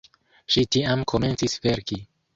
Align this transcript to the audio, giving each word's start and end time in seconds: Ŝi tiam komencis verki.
Ŝi 0.55 0.63
tiam 0.75 1.05
komencis 1.13 1.57
verki. 1.67 2.03